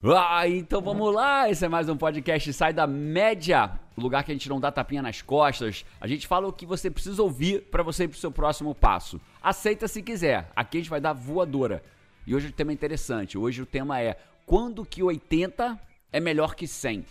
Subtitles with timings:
[0.00, 1.50] Ah, então vamos lá!
[1.50, 5.02] Esse é mais um podcast Sai da Média, lugar que a gente não dá tapinha
[5.02, 5.84] nas costas.
[6.00, 9.20] A gente fala o que você precisa ouvir para você ir pro seu próximo passo.
[9.42, 10.52] Aceita se quiser.
[10.54, 11.82] Aqui a gente vai dar voadora.
[12.24, 13.36] E hoje o tema é interessante.
[13.36, 14.16] Hoje o tema é
[14.46, 15.76] quando que 80
[16.12, 17.04] é melhor que 100?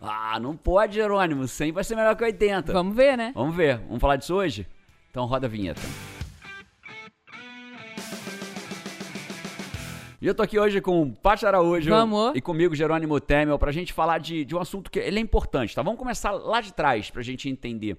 [0.00, 1.46] Ah, não pode, Jerônimo.
[1.46, 2.72] 100 vai ser melhor que 80.
[2.72, 3.30] Vamos ver, né?
[3.36, 3.78] Vamos ver.
[3.86, 4.66] Vamos falar disso hoje?
[5.12, 5.80] Então roda a vinheta.
[10.22, 12.30] E eu tô aqui hoje com o Paty Araújo Vamos.
[12.36, 15.74] e comigo, Jerônimo Temel, pra gente falar de, de um assunto que ele é importante,
[15.74, 15.82] tá?
[15.82, 17.96] Vamos começar lá de trás pra gente entender.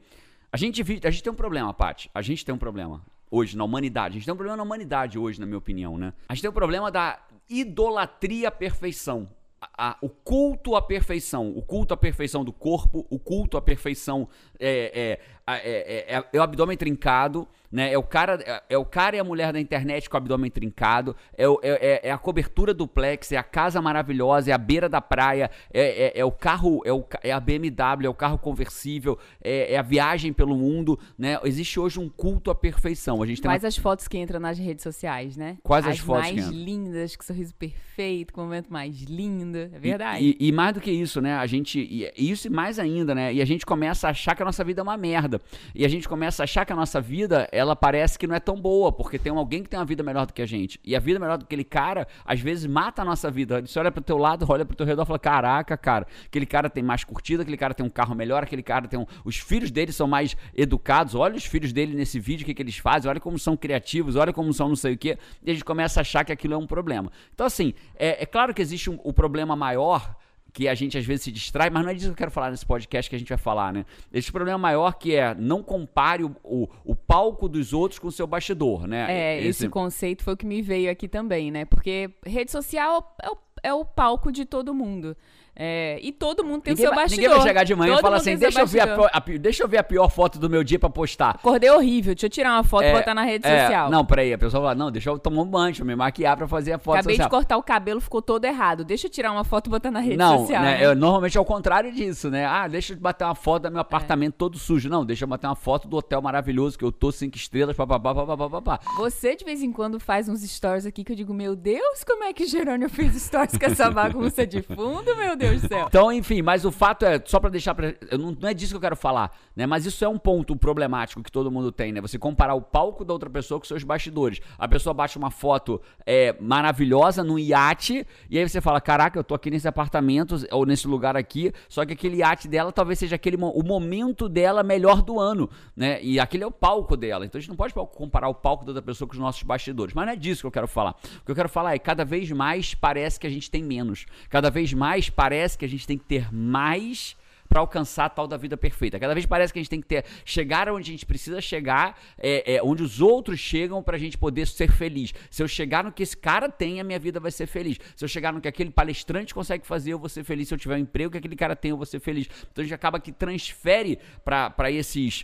[0.50, 2.10] A gente, a gente tem um problema, Paty.
[2.14, 4.14] A gente tem um problema hoje na humanidade.
[4.14, 6.14] A gente tem um problema na humanidade hoje, na minha opinião, né?
[6.30, 9.28] A gente tem um problema da idolatria à perfeição.
[9.60, 13.62] A, a, o culto à perfeição, o culto à perfeição do corpo, o culto à
[13.62, 17.92] perfeição é, é, é, é, é o abdômen trincado, né?
[17.92, 20.52] É o cara, é, é, o cara e a mulher da internet com o abdômen
[20.52, 24.88] trincado, é, o, é, é, a cobertura duplex, é a casa maravilhosa, é a beira
[24.88, 28.38] da praia, é, é, é o carro, é, o, é a BMW, é o carro
[28.38, 31.40] conversível, é, é, a viagem pelo mundo, né?
[31.44, 33.24] Existe hoje um culto à perfeição.
[33.24, 33.70] A gente tem Quais uma...
[33.70, 35.58] as fotos que entram nas redes sociais, né?
[35.64, 39.58] Quais as, as fotos mais que lindas, com sorriso perfeito, com o momento mais lindo,
[39.58, 40.24] é verdade.
[40.24, 41.34] E, e, e, mais do que isso, né?
[41.38, 41.80] A gente.
[41.80, 43.34] E, isso e mais ainda, né?
[43.34, 45.33] E a gente começa a achar que a nossa vida é uma merda.
[45.74, 48.40] E a gente começa a achar que a nossa vida, ela parece que não é
[48.40, 50.80] tão boa, porque tem alguém que tem uma vida melhor do que a gente.
[50.84, 53.62] E a vida melhor do que aquele cara, às vezes mata a nossa vida.
[53.62, 56.70] Você olha pro teu lado, olha pro teu redor e fala: caraca, cara, aquele cara
[56.70, 59.06] tem mais curtida, aquele cara tem um carro melhor, aquele cara tem um.
[59.24, 61.16] Os filhos dele são mais educados.
[61.16, 64.16] Olha os filhos dele nesse vídeo, o que, que eles fazem, olha como são criativos,
[64.16, 65.18] olha como são não sei o quê.
[65.44, 67.12] E a gente começa a achar que aquilo é um problema.
[67.34, 70.16] Então, assim, é, é claro que existe um, o problema maior
[70.54, 72.52] que a gente às vezes se distrai, mas não é disso que eu quero falar
[72.52, 73.86] nesse podcast que a gente vai falar, né?
[74.14, 78.12] Esse problema maior que é não compare o, o, o palco dos outros com o
[78.12, 79.08] seu bastidor, né?
[79.10, 79.50] É, esse...
[79.64, 81.66] esse conceito foi o que me veio aqui também, né?
[81.66, 85.18] Porque rede social é o, é o palco de todo mundo.
[85.56, 87.22] É, e todo mundo tem ninguém o seu vai, bastidor.
[87.22, 89.64] Ninguém vai chegar de manhã todo e falar assim, deixa eu, ver a, a, deixa
[89.64, 91.32] eu ver a pior foto do meu dia pra postar.
[91.32, 93.90] Acordei horrível, deixa eu tirar uma foto é, e botar na rede é, social.
[93.92, 96.36] Não, peraí, a pessoa fala, não, deixa eu tomar um banho, deixa eu me maquiar
[96.36, 97.30] pra fazer a foto Acabei social.
[97.30, 98.84] de cortar o cabelo, ficou todo errado.
[98.84, 100.64] Deixa eu tirar uma foto e botar na rede não, social.
[100.64, 100.86] Né, né?
[100.86, 102.46] eu, normalmente é o contrário disso, né?
[102.46, 104.90] Ah, deixa eu bater uma foto do meu apartamento todo sujo.
[104.90, 108.16] Não, deixa eu bater uma foto do hotel maravilhoso que eu tô cinco estrelas, papapá,
[108.16, 108.80] papapá, papapá.
[108.98, 112.24] Você de vez em quando faz uns stories aqui que eu digo, meu Deus, como
[112.24, 115.86] é que Jerônimo fez stories com essa bagunça de fundo, meu Deus do céu.
[115.88, 118.78] Então, enfim, mas o fato é, só pra deixar pra, não, não é disso que
[118.78, 119.66] eu quero falar, né?
[119.66, 122.02] Mas isso é um ponto problemático que todo mundo tem, né?
[122.02, 124.40] Você comparar o palco da outra pessoa com seus bastidores.
[124.58, 129.24] A pessoa bate uma foto é, maravilhosa num iate, e aí você fala, caraca, eu
[129.24, 133.16] tô aqui nesse apartamento, ou nesse lugar aqui, só que aquele iate dela talvez seja
[133.16, 136.02] aquele, o momento dela melhor do ano, né?
[136.02, 137.26] E aquele é o palco dela.
[137.26, 139.94] Então a gente não pode comparar o palco da outra pessoa com os nossos bastidores.
[139.94, 140.96] Mas não é disso que eu quero falar.
[141.22, 144.06] O que eu quero falar é, cada vez mais parece que a gente tem menos.
[144.30, 147.16] Cada vez mais parece que a gente tem que ter mais
[147.54, 149.00] para alcançar a tal da vida perfeita.
[149.00, 152.00] Cada vez parece que a gente tem que ter chegar onde a gente precisa chegar,
[152.18, 155.14] é, é, onde os outros chegam para a gente poder ser feliz.
[155.30, 157.78] Se eu chegar no que esse cara tem, a minha vida vai ser feliz.
[157.96, 160.48] Se eu chegar no que aquele palestrante consegue fazer, eu vou ser feliz.
[160.48, 162.28] Se eu tiver um emprego que aquele cara tem, eu vou ser feliz.
[162.52, 165.24] Então a gente acaba que transfere para esses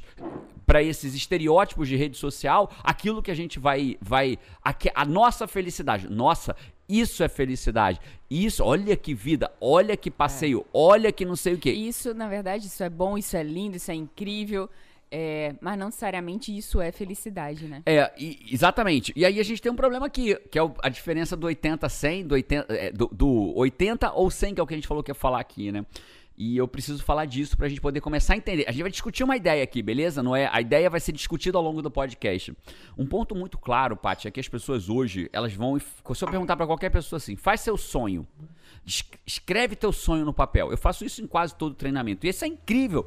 [0.68, 5.48] para esses estereótipos de rede social aquilo que a gente vai vai a, a nossa
[5.48, 6.08] felicidade.
[6.08, 6.56] Nossa,
[6.90, 8.00] isso é felicidade.
[8.30, 10.64] Isso, olha que vida, olha que passeio, é.
[10.74, 11.70] olha que não sei o que.
[11.70, 14.68] Isso, na verdade, isso é bom, isso é lindo, isso é incrível.
[15.12, 17.82] É, mas não necessariamente isso é felicidade, né?
[17.86, 19.12] É, e, exatamente.
[19.16, 21.86] E aí a gente tem um problema aqui, que é o, a diferença do 80
[21.86, 24.78] a 100, do 80, é, do, do 80 ou 100, que é o que a
[24.78, 25.84] gente falou que ia falar aqui, né?
[26.40, 28.64] E eu preciso falar disso pra gente poder começar a entender.
[28.66, 30.24] A gente vai discutir uma ideia aqui, beleza?
[30.24, 30.50] Não é?
[30.54, 32.56] A ideia vai ser discutida ao longo do podcast.
[32.98, 35.78] Um ponto muito claro, Paty, é que as pessoas hoje, elas vão.
[35.78, 38.26] Se eu perguntar para qualquer pessoa assim, faz seu sonho.
[39.28, 40.72] Escreve teu sonho no papel.
[40.72, 42.26] Eu faço isso em quase todo treinamento.
[42.26, 43.06] E isso é incrível.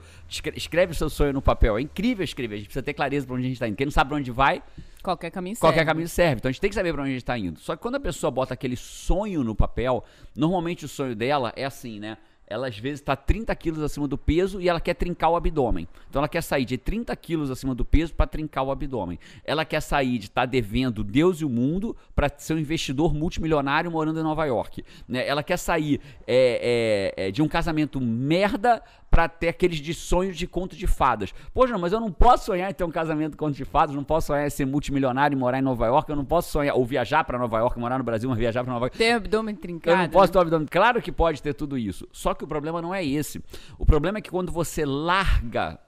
[0.55, 1.79] Escreve o seu sonho no papel.
[1.79, 2.57] É incrível escrever.
[2.57, 3.77] A gente precisa ter clareza para onde a gente está indo.
[3.77, 4.63] Quem não sabe para onde vai,
[5.03, 5.89] Qualquer caminho Qualquer serve.
[5.91, 6.37] caminho serve.
[6.37, 7.59] Então a gente tem que saber para onde a gente está indo.
[7.59, 10.05] Só que quando a pessoa bota aquele sonho no papel,
[10.37, 12.19] normalmente o sonho dela é assim, né?
[12.53, 15.89] Ela às vezes está 30 quilos acima do peso e ela quer trincar o abdômen.
[16.11, 19.19] Então ela quer sair de 30 quilos acima do peso para trincar o abdômen.
[19.43, 23.15] Ela quer sair de estar tá devendo Deus e o mundo para ser um investidor
[23.15, 24.85] multimilionário morando em Nova York.
[25.09, 25.27] Né?
[25.27, 28.83] Ela quer sair é, é, é, de um casamento merda
[29.13, 31.35] para ter aqueles de sonhos de conto de fadas.
[31.53, 34.03] Poxa, mas eu não posso sonhar em ter um casamento de conto de fadas, não
[34.03, 36.83] posso sonhar em ser multimilionário e morar em Nova York, eu não posso sonhar ou
[36.87, 38.97] viajar para Nova York, morar no Brasil, mas viajar para Nova York.
[38.97, 39.99] Ter abdômen trincado.
[39.99, 40.67] Eu não posso ter um abdômen.
[40.67, 42.09] Claro que pode ter tudo isso.
[42.11, 43.45] Só que o problema não é esse.
[43.79, 45.79] O problema é que quando você larga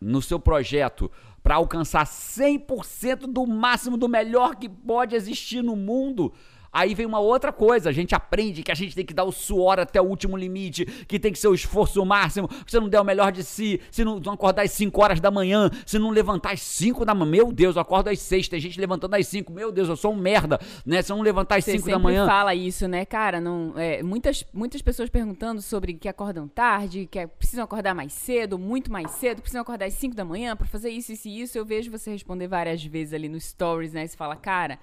[0.00, 1.08] no seu projeto
[1.40, 6.32] para alcançar 100% do máximo do melhor que pode existir no mundo,
[6.72, 9.32] Aí vem uma outra coisa, a gente aprende que a gente tem que dar o
[9.32, 12.88] suor até o último limite, que tem que ser o esforço máximo, se você não
[12.88, 16.10] der o melhor de si, se não, acordar às 5 horas da manhã, se não
[16.10, 19.26] levantar às 5 da manhã, meu Deus, eu acordo às 6, tem gente levantando às
[19.26, 21.02] 5, meu Deus, eu sou um merda, né?
[21.02, 22.26] Se eu não levantar às 5 da manhã...
[22.26, 23.40] fala isso, né, cara?
[23.40, 28.12] Não, é, muitas, muitas pessoas perguntando sobre que acordam tarde, que é, precisam acordar mais
[28.12, 31.40] cedo, muito mais cedo, precisam acordar às 5 da manhã para fazer isso, isso e
[31.42, 31.58] isso.
[31.58, 34.06] Eu vejo você responder várias vezes ali no stories, né?
[34.06, 34.78] Você fala, cara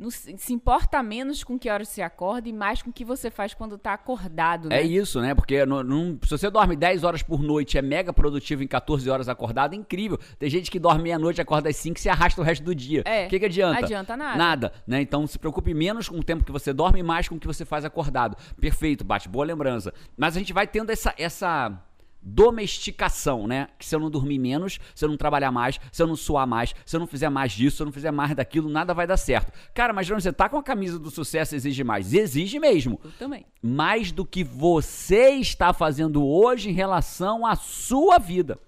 [0.00, 3.30] não se importa menos com que horas você acorda e mais com o que você
[3.30, 4.78] faz quando tá acordado, né?
[4.78, 5.34] É isso, né?
[5.34, 9.10] Porque não, não, se você dorme 10 horas por noite é mega produtivo em 14
[9.10, 10.18] horas acordado, é incrível.
[10.38, 13.02] Tem gente que dorme meia-noite, acorda às 5 e se arrasta o resto do dia.
[13.04, 13.26] É.
[13.26, 13.84] O que, que adianta?
[13.84, 14.38] Adianta nada.
[14.38, 15.02] Nada, né?
[15.02, 17.46] Então se preocupe menos com o tempo que você dorme e mais com o que
[17.46, 18.38] você faz acordado.
[18.58, 19.92] Perfeito, bate boa lembrança.
[20.16, 21.78] Mas a gente vai tendo essa essa
[22.22, 23.68] domesticação, né?
[23.78, 26.46] Que se eu não dormir menos, se eu não trabalhar mais, se eu não suar
[26.46, 29.06] mais, se eu não fizer mais disso, se eu não fizer mais daquilo, nada vai
[29.06, 29.52] dar certo.
[29.74, 32.12] Cara, mas você tá com a camisa do sucesso exige mais.
[32.12, 33.00] Exige mesmo.
[33.02, 33.46] Eu também.
[33.62, 38.58] Mais do que você está fazendo hoje em relação à sua vida.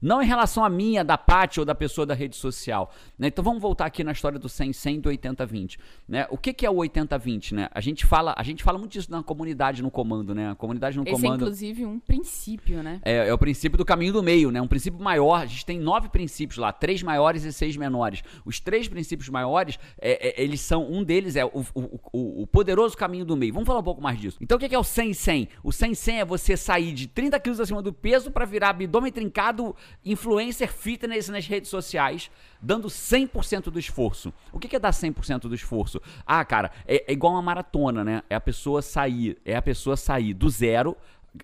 [0.00, 2.92] Não em relação a minha, da Paty ou da pessoa da rede social.
[3.18, 3.28] Né?
[3.28, 5.78] Então vamos voltar aqui na história do 100-100 e do 80-20.
[6.08, 6.26] Né?
[6.30, 7.52] O que, que é o 80-20?
[7.52, 7.68] Né?
[7.72, 10.34] A, gente fala, a gente fala muito disso na comunidade no comando.
[10.34, 10.50] Né?
[10.50, 11.32] A comunidade no Esse comando.
[11.32, 13.00] é inclusive um princípio, né?
[13.04, 14.60] É, é, o princípio do caminho do meio, né?
[14.60, 15.42] Um princípio maior.
[15.42, 18.22] A gente tem nove princípios lá, três maiores e seis menores.
[18.44, 20.90] Os três princípios maiores, é, é, eles são.
[20.90, 23.52] Um deles é o, o, o, o, poderoso caminho do meio.
[23.52, 24.38] Vamos falar um pouco mais disso.
[24.40, 25.48] Então o que é o 100-100?
[25.62, 29.74] O 100-100 é você sair de 30 quilos acima do peso para virar abdômen trincado,
[30.04, 32.30] influencer fitness nas redes sociais,
[32.60, 34.32] dando 100% do esforço.
[34.52, 36.00] O que é dar 100% do esforço?
[36.26, 38.22] Ah, cara, é, é igual uma maratona, né?
[38.28, 40.96] É a pessoa sair, é a pessoa sair do zero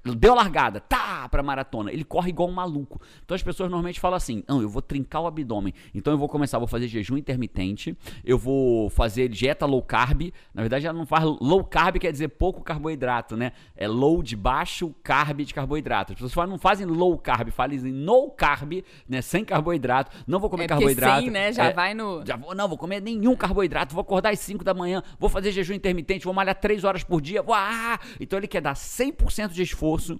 [0.02, 1.92] deu largada, tá, pra maratona.
[1.92, 3.00] Ele corre igual um maluco.
[3.24, 5.72] Então as pessoas normalmente falam assim: não, eu vou trincar o abdômen.
[5.94, 10.32] Então eu vou começar, vou fazer jejum intermitente, eu vou fazer dieta low carb.
[10.52, 13.52] Na verdade, ela não faz low carb, quer dizer pouco carboidrato, né?
[13.76, 16.12] É low de baixo, carb de carboidrato.
[16.12, 19.22] As pessoas não fazem low carb, fazem no carb, né?
[19.22, 20.10] Sem carboidrato.
[20.26, 21.22] Não vou comer é carboidrato.
[21.22, 21.52] Sim, né?
[21.52, 22.24] Já é, vai no.
[22.26, 23.94] Já vou, não, vou comer nenhum carboidrato.
[23.94, 27.20] Vou acordar às 5 da manhã, vou fazer jejum intermitente, vou malhar 3 horas por
[27.20, 27.42] dia.
[27.42, 27.98] Vou, ah!
[28.20, 30.18] Então ele quer dar 100% de esforço esforço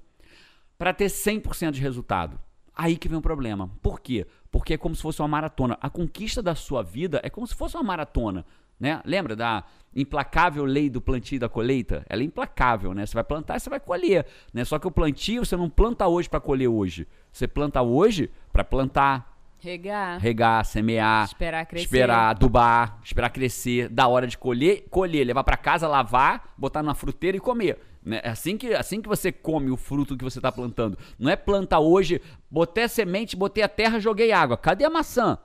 [0.78, 2.38] para ter 100% de resultado.
[2.76, 3.70] Aí que vem o problema.
[3.81, 4.26] Por quê?
[4.50, 5.78] Porque é como se fosse uma maratona.
[5.81, 8.44] A conquista da sua vida é como se fosse uma maratona.
[8.78, 9.00] Né?
[9.05, 9.64] Lembra da
[9.94, 12.05] implacável lei do plantio e da colheita?
[12.08, 13.06] Ela é implacável, né?
[13.06, 14.26] Você vai plantar e você vai colher.
[14.52, 14.64] Né?
[14.64, 17.06] Só que o plantio você não planta hoje para colher hoje.
[17.32, 19.32] Você planta hoje para plantar,
[19.64, 20.20] Regar.
[20.20, 21.25] Regar, semear.
[21.25, 21.87] Esperar crescer.
[21.87, 23.88] Esperar adubar, esperar crescer.
[23.88, 25.25] Da hora de colher, colher.
[25.25, 27.78] Levar para casa, lavar, botar na fruteira e comer.
[28.04, 28.20] Né?
[28.22, 30.98] É assim que, assim que você come o fruto que você está plantando.
[31.18, 32.20] Não é planta hoje,
[32.50, 34.56] botei a semente, botei a terra, joguei água.
[34.56, 35.38] Cadê a maçã?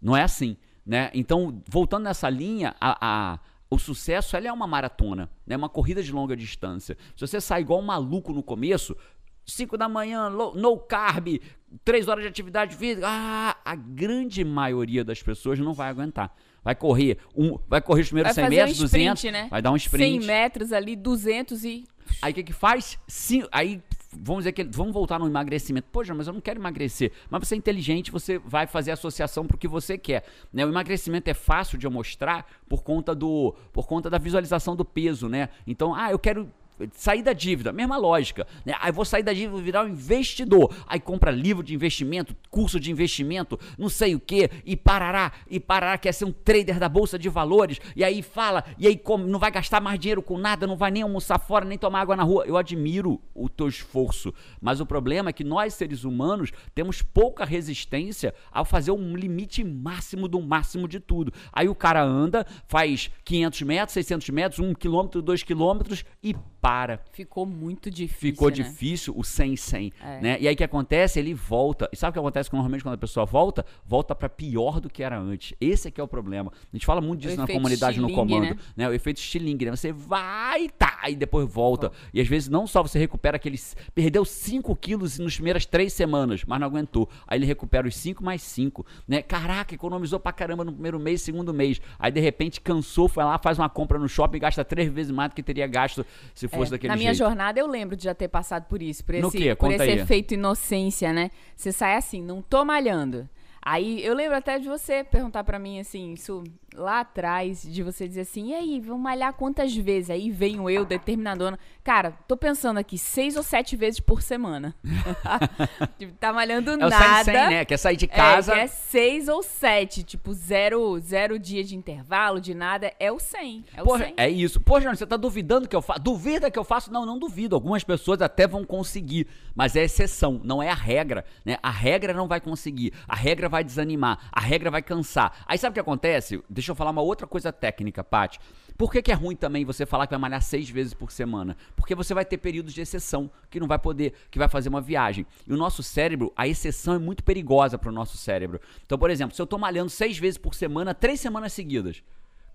[0.00, 0.56] Não é assim.
[0.84, 1.10] Né?
[1.12, 3.38] Então, voltando nessa linha, a, a
[3.68, 5.56] o sucesso é uma maratona, é né?
[5.56, 6.96] uma corrida de longa distância.
[7.16, 8.96] Se você sai igual um maluco no começo,
[9.44, 11.40] 5 da manhã, low, no carb,
[11.84, 16.32] 3 horas de atividade física, ah, a grande maioria das pessoas não vai aguentar.
[16.66, 19.48] Vai correr, um, vai correr os primeiros vai 100 metros, um sprint, 200, né?
[19.48, 20.20] vai dar um sprint.
[20.20, 21.84] 100 metros ali, 200 e...
[22.20, 22.98] Aí o que que faz?
[23.06, 23.80] Sim, aí
[24.12, 25.86] vamos dizer que vamos voltar no emagrecimento.
[25.92, 27.12] Poxa, mas eu não quero emagrecer.
[27.30, 30.24] Mas você é inteligente, você vai fazer associação para o que você quer.
[30.52, 30.66] Né?
[30.66, 34.84] O emagrecimento é fácil de eu mostrar por conta do por conta da visualização do
[34.84, 35.48] peso, né?
[35.68, 36.50] Então, ah, eu quero
[36.92, 38.46] sair da dívida, mesma lógica.
[38.64, 38.74] Né?
[38.80, 40.74] Aí vou sair da dívida virar um investidor.
[40.86, 45.58] Aí compra livro de investimento, curso de investimento, não sei o que, e parará, e
[45.58, 49.28] parará, quer ser um trader da Bolsa de Valores, e aí fala, e aí come,
[49.30, 52.16] não vai gastar mais dinheiro com nada, não vai nem almoçar fora, nem tomar água
[52.16, 52.44] na rua.
[52.46, 57.44] Eu admiro o teu esforço, mas o problema é que nós, seres humanos, temos pouca
[57.44, 61.32] resistência ao fazer um limite máximo do máximo de tudo.
[61.52, 66.34] Aí o cara anda, faz 500 metros, 600 metros, 1 quilômetro, 2 quilômetros e
[66.66, 66.98] para.
[67.12, 68.32] Ficou muito difícil.
[68.32, 68.54] Ficou né?
[68.54, 69.92] difícil o 100-100.
[70.02, 70.20] É.
[70.20, 70.36] Né?
[70.40, 71.20] E aí o que acontece?
[71.20, 71.88] Ele volta.
[71.92, 73.64] E sabe o que acontece normalmente quando a pessoa volta?
[73.86, 75.56] Volta para pior do que era antes.
[75.60, 76.50] Esse aqui é o problema.
[76.50, 78.46] A gente fala muito disso na comunidade no comando.
[78.46, 78.58] Né?
[78.76, 78.88] né?
[78.88, 79.76] O efeito estilingue, né?
[79.76, 81.92] Você vai, tá, e depois volta.
[81.94, 82.08] Oh.
[82.12, 83.76] E às vezes não só você recupera aqueles.
[83.94, 87.08] Perdeu 5 quilos nas primeiras 3 semanas, mas não aguentou.
[87.28, 88.84] Aí ele recupera os 5 mais 5.
[89.06, 89.22] Né?
[89.22, 91.80] Caraca, economizou pra caramba no primeiro mês, segundo mês.
[91.96, 95.12] Aí de repente cansou, foi lá, faz uma compra no shopping e gasta três vezes
[95.12, 96.04] mais do que teria gasto
[96.34, 97.26] se fosse é, daquele Na minha jeito.
[97.28, 99.98] jornada eu lembro de já ter passado por isso, por esse, por Conta esse aí.
[100.00, 101.30] efeito inocência, né?
[101.56, 103.28] Você sai assim, não tô malhando.
[103.62, 106.44] Aí eu lembro até de você perguntar para mim assim, isso
[106.76, 110.10] lá atrás de você dizer assim, e aí, vamos malhar quantas vezes?
[110.10, 111.58] Aí venho eu, determinadona.
[111.82, 114.74] Cara, tô pensando aqui, seis ou sete vezes por semana.
[115.98, 117.24] tipo, tá malhando É nada.
[117.24, 117.64] 100, 100, né?
[117.64, 118.54] Quer sair de casa.
[118.54, 120.02] É, é seis ou sete.
[120.02, 122.92] Tipo, zero, zero dia de intervalo, de nada.
[122.98, 123.64] É o 100.
[123.74, 124.14] É o 100.
[124.16, 124.60] é isso.
[124.60, 126.00] Pô, Jânio, você tá duvidando que eu faço?
[126.00, 126.92] Duvida que eu faço?
[126.92, 127.54] Não, não duvido.
[127.54, 131.56] Algumas pessoas até vão conseguir, mas é exceção, não é a regra, né?
[131.62, 135.32] A regra não vai conseguir, a regra vai desanimar, a regra vai cansar.
[135.46, 136.42] Aí sabe o que acontece?
[136.48, 138.38] Deixa eu falar uma outra coisa técnica, Paty.
[138.76, 141.56] Por que, que é ruim também você falar que vai malhar seis vezes por semana?
[141.74, 144.80] Porque você vai ter períodos de exceção que não vai poder, que vai fazer uma
[144.80, 145.26] viagem.
[145.46, 148.60] E o nosso cérebro, a exceção é muito perigosa para o nosso cérebro.
[148.84, 152.02] Então, por exemplo, se eu tô malhando seis vezes por semana, três semanas seguidas,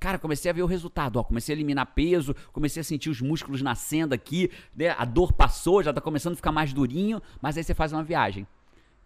[0.02, 3.22] Cara, comecei a ver o resultado, ó, comecei a eliminar peso, comecei a sentir os
[3.22, 4.96] músculos nascendo aqui, né?
[4.98, 8.04] A dor passou, já tá começando a ficar mais durinho, mas aí você faz uma
[8.04, 8.48] viagem.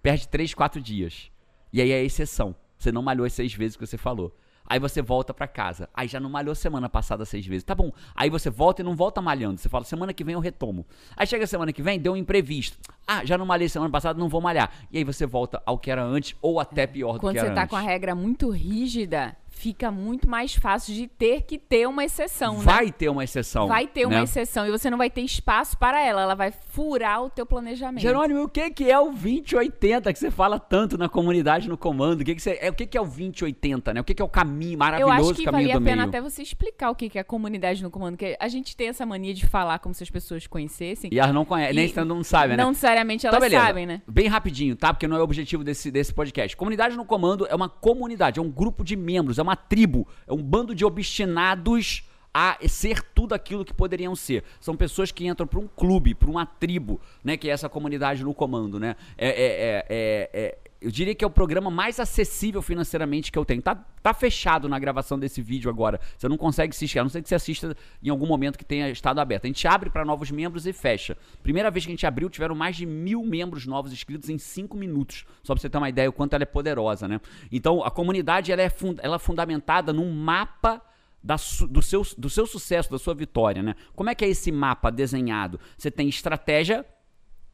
[0.01, 1.29] Perde 3, 4 dias.
[1.73, 2.55] E aí é exceção.
[2.77, 4.33] Você não malhou as seis vezes que você falou.
[4.67, 5.87] Aí você volta pra casa.
[5.93, 7.63] Aí já não malhou semana passada seis vezes.
[7.63, 7.91] Tá bom.
[8.15, 9.59] Aí você volta e não volta malhando.
[9.59, 10.85] Você fala, semana que vem eu retomo.
[11.15, 12.77] Aí chega a semana que vem, deu um imprevisto.
[13.07, 14.71] Ah, já não malhei semana passada, não vou malhar.
[14.91, 17.45] E aí você volta ao que era antes, ou até pior do Quando que você
[17.45, 17.69] era tá antes.
[17.69, 22.57] com a regra muito rígida, fica muito mais fácil de ter que ter uma exceção,
[22.57, 22.63] né?
[22.63, 23.67] Vai ter uma exceção.
[23.67, 24.23] Vai ter uma né?
[24.23, 26.21] exceção e você não vai ter espaço para ela.
[26.21, 28.01] Ela vai furar o teu planejamento.
[28.01, 32.21] Jerônimo, o que, que é o 2080 que você fala tanto na comunidade no comando?
[32.21, 34.01] O que, que, você, é, o que, que é o 2080, né?
[34.01, 36.09] O que, que é o caminho Eu maravilhoso acho que caminho valia a pena meio?
[36.09, 38.89] até você explicar o que que é a comunidade no comando, porque a gente tem
[38.89, 41.09] essa mania de falar como se as pessoas conhecessem.
[41.13, 42.57] E elas não conhecem, nem E todo mundo sabe, né?
[42.57, 44.01] Não necessariamente elas Então, sabem, né?
[44.05, 44.93] Bem rapidinho, tá?
[44.93, 46.57] Porque não é o objetivo desse, desse podcast.
[46.57, 50.33] Comunidade no Comando é uma comunidade, é um grupo de membros, é uma tribo, é
[50.33, 54.43] um bando de obstinados a ser tudo aquilo que poderiam ser.
[54.59, 57.37] São pessoas que entram para um clube, para uma tribo, né?
[57.37, 58.97] Que é essa comunidade no comando, né?
[59.17, 63.39] É, é- é- é- é- eu diria que é o programa mais acessível financeiramente que
[63.39, 63.61] eu tenho.
[63.61, 65.99] Tá, tá fechado na gravação desse vídeo agora.
[66.17, 68.89] Você não consegue assistir, a não ser que você assista em algum momento que tenha
[68.89, 69.45] estado aberto.
[69.45, 71.17] A gente abre para novos membros e fecha.
[71.41, 74.77] Primeira vez que a gente abriu, tiveram mais de mil membros novos inscritos em cinco
[74.77, 75.25] minutos.
[75.43, 77.19] Só pra você ter uma ideia o quanto ela é poderosa, né?
[77.51, 80.81] Então, a comunidade ela é, fun- ela é fundamentada num mapa
[81.23, 83.75] do, seu, do seu sucesso, da sua vitória, né?
[83.95, 85.59] Como é que é esse mapa desenhado?
[85.75, 86.85] Você tem estratégia,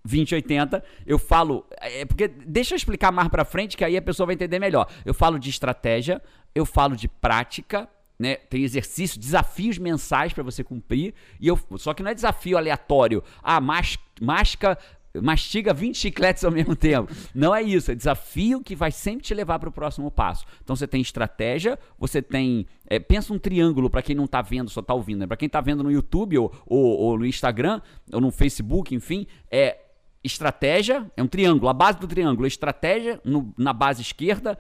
[0.04, 4.26] 2080, eu falo, é porque deixa eu explicar mais pra frente que aí a pessoa
[4.26, 4.88] vai entender melhor.
[5.06, 6.22] Eu falo de estratégia,
[6.56, 7.88] eu falo de prática,
[8.20, 8.36] né?
[8.36, 13.24] Tem exercício, desafios mensais pra você cumprir e eu só que não é desafio aleatório.
[13.44, 14.78] Ah, mas, masca
[15.20, 17.12] mastiga 20 chicletes ao mesmo tempo.
[17.34, 20.46] Não é isso, é desafio que vai sempre te levar para o próximo passo.
[20.64, 22.66] Então você tem estratégia, você tem.
[22.90, 25.20] é, pensa um triângulo para quem não tá vendo, só tá ouvindo.
[25.20, 25.28] Né?
[25.28, 27.82] Para quem tá vendo no YouTube ou, ou, ou no Instagram,
[28.12, 29.81] ou no Facebook, enfim, é
[30.24, 31.70] estratégia, é um triângulo.
[31.70, 34.58] A base do triângulo é estratégia no- na base esquerda,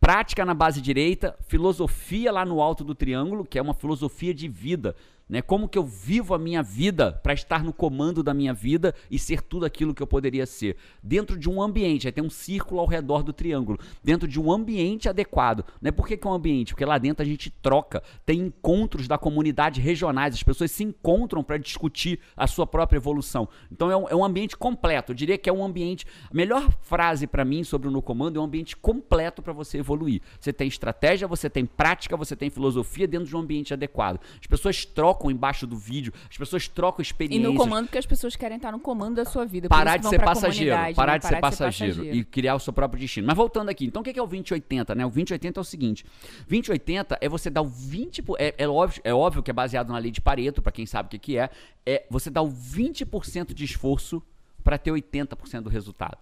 [0.00, 4.48] prática na base direita, filosofia lá no alto do triângulo, que é uma filosofia de
[4.48, 4.94] vida.
[5.28, 5.42] Né?
[5.42, 9.18] Como que eu vivo a minha vida para estar no comando da minha vida e
[9.18, 10.76] ser tudo aquilo que eu poderia ser.
[11.02, 13.78] Dentro de um ambiente, aí tem um círculo ao redor do triângulo.
[14.02, 15.64] Dentro de um ambiente adequado.
[15.82, 15.90] Né?
[15.90, 16.72] Por que, que é um ambiente?
[16.72, 21.42] Porque lá dentro a gente troca, tem encontros da comunidade regionais, as pessoas se encontram
[21.42, 23.48] para discutir a sua própria evolução.
[23.70, 25.12] Então é um, é um ambiente completo.
[25.12, 26.06] Eu diria que é um ambiente.
[26.30, 29.78] A melhor frase para mim sobre o No Comando é um ambiente completo para você
[29.78, 30.22] evoluir.
[30.40, 34.20] Você tem estratégia, você tem prática, você tem filosofia dentro de um ambiente adequado.
[34.40, 37.52] As pessoas trocam embaixo do vídeo, as pessoas trocam E experiências.
[37.52, 39.68] no comando, porque as pessoas querem estar no comando da sua vida.
[39.68, 40.76] Parar isso de ser passageiro.
[40.94, 41.18] Parar, né?
[41.18, 43.26] de, ser passageiro e criar o seu próprio destino.
[43.26, 45.04] Mas voltando aqui, então o que é o 2080, né?
[45.04, 46.04] O 2080 é o seguinte:
[46.48, 48.22] 2080 é você dar o 20%.
[48.24, 50.86] po- É, é, óbvio, é óbvio que é baseado na lei de Pareto, pra quem
[50.86, 51.50] sabe o que, que é.
[51.84, 54.22] É você dar o 20% de esforço
[54.62, 56.18] pra ter 80% do resultado.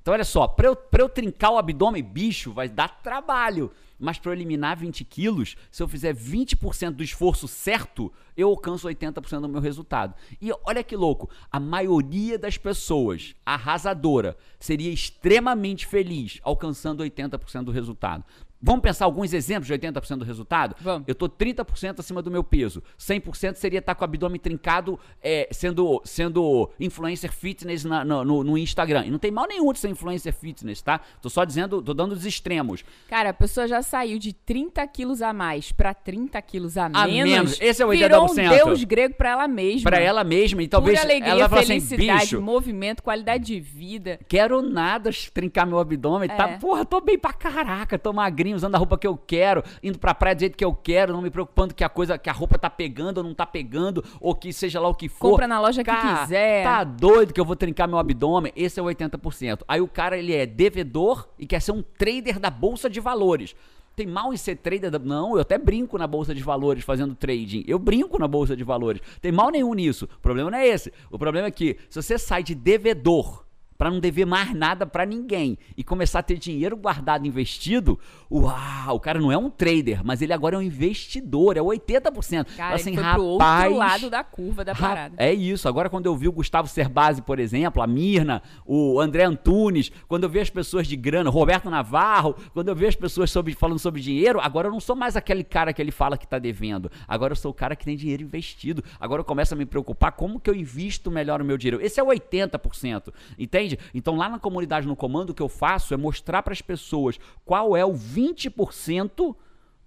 [0.00, 3.70] Então, olha só, pra eu, eu trincar o abdômen, bicho, vai dar trabalho.
[3.98, 8.88] Mas pra eu eliminar 20 quilos, se eu fizer 20% do esforço certo, eu alcanço
[8.88, 10.14] 80% do meu resultado.
[10.40, 17.70] E olha que louco, a maioria das pessoas, arrasadora, seria extremamente feliz alcançando 80% do
[17.70, 18.24] resultado.
[18.62, 20.76] Vamos pensar alguns exemplos de 80% do resultado?
[20.80, 21.04] Vamos.
[21.08, 22.82] Eu tô 30% acima do meu peso.
[22.98, 28.44] 100% seria estar com o abdômen trincado, é, sendo, sendo influencer fitness na- no, no-
[28.44, 29.06] no Instagram.
[29.06, 31.00] E não tem mal nenhum de ser influencer fitness, tá?
[31.22, 32.84] Tô só dizendo, tô dando os extremos.
[33.08, 37.06] Cara, a pessoa já saiu de 30 quilos a mais pra 30 quilos a, A
[37.06, 37.30] menos.
[37.32, 37.58] menos.
[37.60, 38.64] Esse é o Virou um 80%.
[38.64, 39.90] deus grego pra ela mesma.
[39.90, 43.58] Pra ela mesma, e talvez Pura alegria, ela fala assim, felicidade, bicho, movimento, qualidade de
[43.60, 44.18] vida.
[44.28, 46.50] quero nada trincar meu abdômen, tá?
[46.50, 46.58] É.
[46.58, 50.14] Porra, tô bem pra caraca, tô magrinho, usando a roupa que eu quero, indo pra
[50.14, 52.58] praia do jeito que eu quero, não me preocupando que a coisa, que a roupa
[52.58, 55.30] tá pegando ou não tá pegando, ou que seja lá o que for.
[55.30, 56.64] Compra na loja que quiser.
[56.64, 58.52] Tá doido que eu vou trincar meu abdômen?
[58.56, 59.62] Esse é o 80%.
[59.66, 63.54] Aí o cara, ele é devedor e quer ser um trader da bolsa de valores.
[63.96, 64.90] Tem mal em ser trader?
[65.00, 67.64] Não, eu até brinco na bolsa de valores fazendo trading.
[67.66, 69.02] Eu brinco na bolsa de valores.
[69.20, 70.08] Tem mal nenhum nisso.
[70.16, 70.92] O problema não é esse.
[71.10, 73.44] O problema é que se você sai de devedor
[73.80, 77.98] para não dever mais nada para ninguém e começar a ter dinheiro guardado investido,
[78.30, 82.44] uau, o cara não é um trader, mas ele agora é um investidor, é 80%.
[82.56, 85.14] Cara, assim, ele foi rapaz, outro lado da curva da Ra- parada.
[85.16, 85.66] É isso.
[85.66, 90.24] Agora, quando eu vi o Gustavo Cerbasi, por exemplo, a Mirna, o André Antunes, quando
[90.24, 93.78] eu vi as pessoas de grana, Roberto Navarro, quando eu vi as pessoas sobre- falando
[93.78, 96.90] sobre dinheiro, agora eu não sou mais aquele cara que ele fala que tá devendo.
[97.08, 98.84] Agora eu sou o cara que tem dinheiro investido.
[99.00, 101.82] Agora eu começo a me preocupar como que eu invisto melhor o meu dinheiro.
[101.82, 103.12] Esse é o 80%.
[103.38, 103.69] Entende?
[103.94, 107.18] Então, lá na comunidade no comando, o que eu faço é mostrar para as pessoas
[107.44, 109.34] qual é o 20%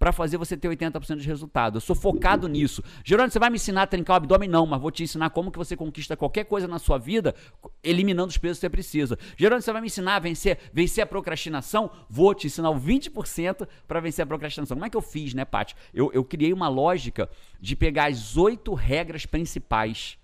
[0.03, 1.77] para fazer você ter 80% de resultado.
[1.77, 2.83] Eu sou focado nisso.
[3.05, 4.49] Gerônimo, você vai me ensinar a trincar o abdômen?
[4.49, 7.33] Não, mas vou te ensinar como que você conquista qualquer coisa na sua vida,
[7.81, 9.17] eliminando os pesos que você precisa.
[9.37, 11.89] Gerônimo, você vai me ensinar a vencer, vencer a procrastinação?
[12.09, 14.75] Vou te ensinar o 20% para vencer a procrastinação.
[14.75, 15.73] Como é que eu fiz, né, Paty?
[15.93, 17.29] Eu, eu criei uma lógica
[17.61, 20.17] de pegar as oito regras principais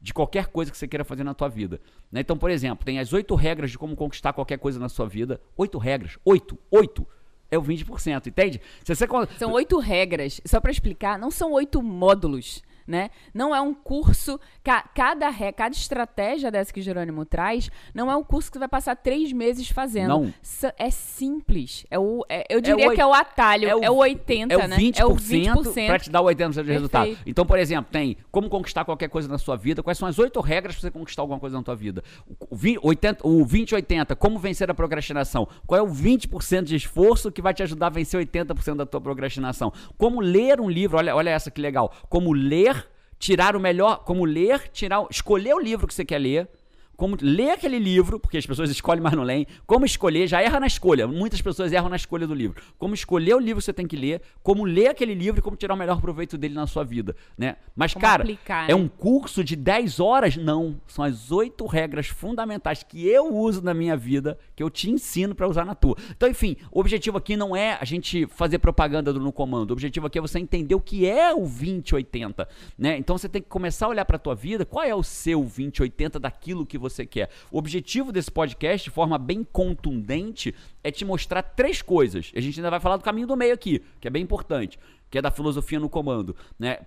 [0.00, 1.80] de qualquer coisa que você queira fazer na tua vida.
[2.10, 2.20] né?
[2.20, 5.40] Então, por exemplo, tem as oito regras de como conquistar qualquer coisa na sua vida.
[5.56, 6.18] Oito regras.
[6.24, 6.58] Oito.
[6.70, 7.06] Oito.
[7.50, 8.60] É o 20%, entende?
[8.84, 9.06] Se você...
[9.38, 10.40] São oito regras.
[10.44, 13.10] Só pra explicar, não são oito módulos, né?
[13.34, 14.38] Não é um curso.
[14.62, 18.60] ca- cada, re- cada estratégia dessa que Jerônimo traz, não é um curso que você
[18.60, 20.08] vai passar três meses fazendo.
[20.08, 20.34] Não.
[20.78, 21.86] É simples.
[21.90, 23.68] É o, é- eu diria oi- que é o atalho.
[23.68, 24.76] É o, 80, é o né?
[24.76, 25.86] 20%, é o 20%.
[25.86, 27.06] para te dar o 80% de resultado.
[27.06, 27.28] Perfeito.
[27.28, 30.40] Então, por exemplo, tem como conquistar qualquer coisa na sua vida, quais são as oito
[30.40, 32.02] regras para você conquistar alguma coisa na tua vida.
[32.26, 35.48] O, o, 20, 80, o 20-80, como vencer a procrastinação.
[35.66, 39.00] Qual é o 20% de esforço que vai te ajudar a vencer 80% da tua
[39.00, 39.72] procrastinação.
[39.96, 41.92] Como ler um livro, olha, olha essa que legal.
[42.08, 42.75] Como ler,
[43.18, 46.48] tirar o melhor, como ler, tirar, escolher o livro que você quer ler,
[46.96, 50.58] como ler aquele livro, porque as pessoas escolhem, mas não leem, como escolher, já erra
[50.58, 53.72] na escolha, muitas pessoas erram na escolha do livro, como escolher o livro que você
[53.72, 56.66] tem que ler, como ler aquele livro e como tirar o melhor proveito dele na
[56.66, 57.56] sua vida, né?
[57.74, 60.36] Mas, Como cara, aplicar, é um curso de 10 horas?
[60.36, 64.90] Não, são as oito regras fundamentais que eu uso na minha vida, que eu te
[64.90, 65.96] ensino para usar na tua.
[66.16, 69.72] Então, enfim, o objetivo aqui não é a gente fazer propaganda do No Comando, o
[69.74, 72.48] objetivo aqui é você entender o que é o 2080,
[72.78, 72.96] né?
[72.96, 76.18] Então, você tem que começar a olhar para tua vida, qual é o seu 2080
[76.18, 77.30] daquilo que você quer.
[77.50, 82.30] O objetivo desse podcast, de forma bem contundente, é te mostrar três coisas.
[82.36, 84.78] A gente ainda vai falar do caminho do meio aqui, que é bem importante,
[85.10, 86.78] que é da filosofia no comando, né?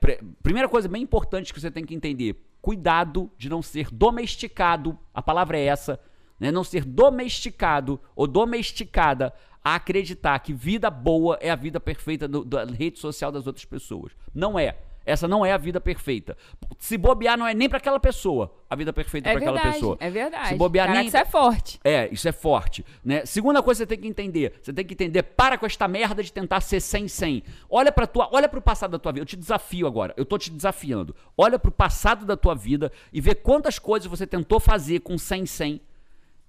[0.43, 4.97] Primeira coisa bem importante que você tem que entender: cuidado de não ser domesticado.
[5.13, 5.99] A palavra é essa,
[6.39, 6.51] né?
[6.51, 9.33] Não ser domesticado ou domesticada
[9.63, 13.65] a acreditar que vida boa é a vida perfeita do- da rede social das outras
[13.65, 14.13] pessoas.
[14.33, 14.77] Não é.
[15.09, 16.37] Essa não é a vida perfeita.
[16.77, 19.97] Se bobear, não é nem para aquela pessoa a vida perfeita É para aquela pessoa.
[19.99, 20.49] é verdade.
[20.49, 21.07] Se bobear, Caraca, nem.
[21.07, 21.79] isso é forte.
[21.83, 23.25] É, isso é forte, né?
[23.25, 26.21] Segunda coisa que você tem que entender, você tem que entender, para com esta merda
[26.21, 27.43] de tentar ser 100 100.
[27.69, 29.23] Olha para tua, olha pro passado da tua vida.
[29.23, 30.13] Eu te desafio agora.
[30.15, 31.15] Eu tô te desafiando.
[31.35, 35.45] Olha pro passado da tua vida e vê quantas coisas você tentou fazer com 100
[35.47, 35.81] 100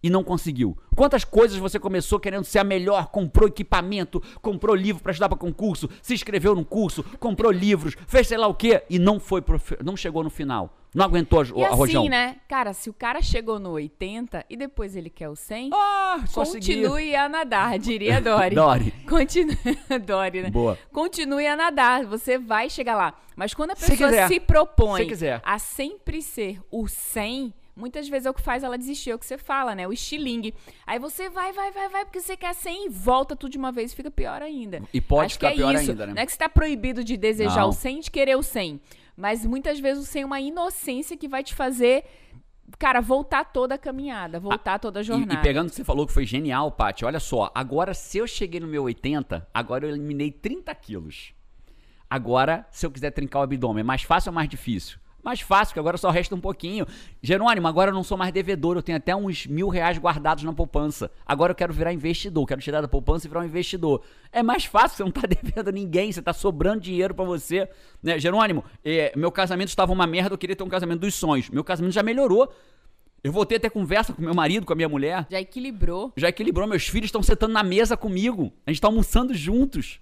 [0.02, 0.76] e não conseguiu.
[0.96, 5.38] Quantas coisas você começou querendo ser a melhor, comprou equipamento, comprou livro para estudar para
[5.38, 9.42] concurso, se inscreveu num curso, comprou livros, fez sei lá o quê e não foi
[9.84, 10.76] não chegou no final.
[10.92, 12.08] Não aguentou a, E a assim, rojão.
[12.08, 12.38] né?
[12.48, 16.66] Cara, se o cara chegou no 80 e depois ele quer o 100, Ah, consegui.
[16.82, 18.56] continue a nadar, diria Dori.
[18.56, 18.90] Dori.
[19.08, 19.56] Continue,
[20.04, 20.50] Dori, né?
[20.50, 20.76] Boa.
[20.92, 23.14] Continue a nadar, você vai chegar lá.
[23.36, 24.26] Mas quando a Se pessoa quiser.
[24.26, 28.76] se propõe Se a sempre ser o 100, muitas vezes é o que faz ela
[28.76, 29.86] desistir, é o que você fala, né?
[29.86, 30.54] O estilingue.
[30.86, 33.72] Aí você vai, vai, vai, vai, porque você quer 100 e volta tudo de uma
[33.72, 34.82] vez e fica pior ainda.
[34.92, 35.90] E pode Acho ficar é pior isso.
[35.90, 36.14] ainda, né?
[36.14, 37.68] Não é que você tá proibido de desejar Não.
[37.70, 38.80] o 100, de querer o 100.
[39.16, 42.04] Mas muitas vezes o 100 é uma inocência que vai te fazer,
[42.78, 45.34] cara, voltar toda a caminhada, voltar toda a E, jornada.
[45.34, 47.50] e pegando o que você falou que foi genial, Paty, olha só.
[47.54, 51.34] Agora, se eu cheguei no meu 80, agora eu eliminei 30 quilos.
[52.08, 54.98] Agora, se eu quiser trincar o abdômen, é mais fácil ou mais difícil?
[55.22, 56.86] Mais fácil, porque agora só resta um pouquinho.
[57.22, 60.52] Jerônimo, agora eu não sou mais devedor, eu tenho até uns mil reais guardados na
[60.52, 61.10] poupança.
[61.26, 64.02] Agora eu quero virar investidor, quero tirar da poupança e virar um investidor.
[64.32, 67.68] É mais fácil, você não tá devendo a ninguém, você tá sobrando dinheiro pra você.
[68.02, 68.18] Né?
[68.18, 71.50] Jerônimo, eh, meu casamento estava uma merda, eu queria ter um casamento dos sonhos.
[71.50, 72.52] Meu casamento já melhorou.
[73.22, 76.10] Eu voltei a ter conversa com meu marido, com a minha mulher Já equilibrou.
[76.16, 80.00] já equilibrou, meus filhos estão sentando na mesa comigo, a gente tá almoçando juntos.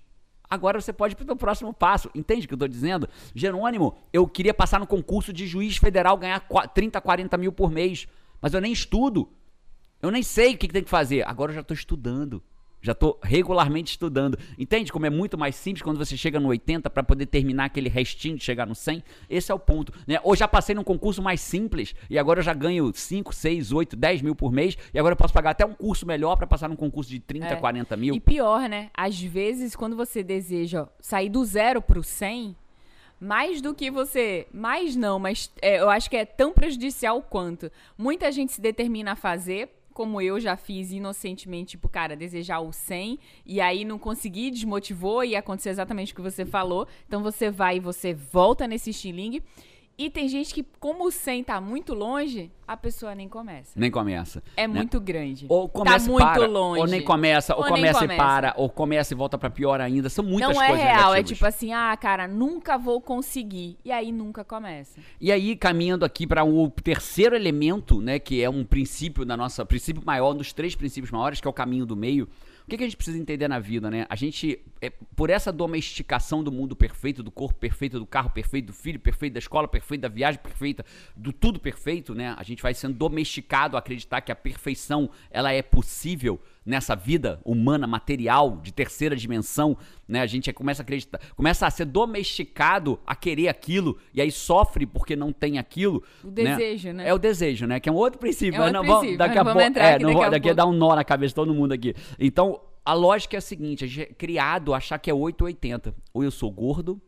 [0.51, 2.11] Agora você pode ir pro próximo passo.
[2.15, 3.09] Entende o que eu tô dizendo?
[3.35, 7.71] Jerônimo, eu queria passar no concurso de juiz federal, ganhar qua- 30, 40 mil por
[7.71, 8.07] mês.
[8.41, 9.29] Mas eu nem estudo.
[10.01, 11.27] Eu nem sei o que, que tem que fazer.
[11.27, 12.43] Agora eu já tô estudando.
[12.81, 14.39] Já tô regularmente estudando.
[14.59, 17.89] Entende como é muito mais simples quando você chega no 80 para poder terminar aquele
[17.89, 19.03] restinho de chegar no 100?
[19.29, 19.93] Esse é o ponto.
[20.07, 20.19] Né?
[20.23, 23.97] Ou já passei num concurso mais simples e agora eu já ganho 5, 6, 8,
[23.97, 26.69] 10 mil por mês e agora eu posso pagar até um curso melhor para passar
[26.69, 27.57] num concurso de 30, É.
[27.57, 28.15] 40 mil.
[28.15, 28.91] E pior, né?
[28.95, 32.55] Às vezes, quando você deseja sair do zero pro 100,
[33.21, 34.47] mais do que você.
[34.53, 37.71] Mais não, mas é, eu acho que é tão prejudicial quanto.
[37.97, 39.71] Muita gente se determina a fazer.
[39.99, 45.25] Como eu já fiz inocentemente, tipo, cara, desejar o 100 e aí não conseguir, desmotivou
[45.25, 46.87] e aconteceu exatamente o que você falou.
[47.09, 49.43] Então você vai e você volta nesse estilingue.
[49.99, 53.73] E tem gente que, como o 100 tá muito longe, a pessoa nem começa.
[53.75, 54.41] Nem começa.
[54.57, 54.75] É né?
[54.75, 55.45] muito grande.
[55.49, 56.81] Ou começa tá e muito para, longe.
[56.81, 58.23] ou nem começa, ou, Ou nem começa, e começa.
[58.23, 60.09] para, ou começa e volta pra pior ainda.
[60.09, 61.29] São muitas não é coisas real, é negativas.
[61.31, 63.77] tipo assim, ah, cara, nunca vou conseguir.
[63.85, 65.01] E aí nunca começa.
[65.21, 69.67] E aí, caminhando aqui para o terceiro elemento, né, que é um princípio da nossa,
[69.67, 72.29] princípio maior, um dos três princípios maiores, que é o caminho do meio.
[72.69, 74.05] O que, que a gente precisa entender na vida, né?
[74.11, 78.67] A gente, é, por essa domesticação do mundo perfeito, do corpo perfeito, do carro perfeito,
[78.67, 80.85] do filho perfeito, da escola perfeita, da viagem perfeita,
[81.17, 82.35] do tudo perfeito, né?
[82.37, 87.41] A gente vai sendo domesticado a acreditar que a perfeição, ela é possível nessa vida
[87.45, 89.75] humana, material, de terceira dimensão,
[90.07, 90.21] né?
[90.21, 94.85] A gente começa a acreditar, começa a ser domesticado a querer aquilo e aí sofre
[94.85, 96.05] porque não tem aquilo.
[96.23, 97.09] O desejo, né?
[97.09, 97.81] É o desejo, né?
[97.81, 98.59] Que é um outro princípio.
[98.59, 100.31] É outro não vamos, princípio, daqui mas a pouco, vamos é, aqui não daqui a
[100.31, 100.57] daqui a pouco.
[100.57, 101.95] dar um nó na cabeça de todo mundo aqui.
[102.19, 105.95] Então, a lógica é a seguinte, a gente é criado achar que é 880.
[106.13, 107.01] Ou eu sou gordo,